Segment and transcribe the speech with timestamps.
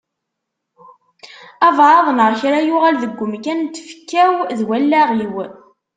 [1.67, 5.35] Abɛaḍ neɣ kra yuɣal deg umkan n tfekka-w d wallaɣ-iw.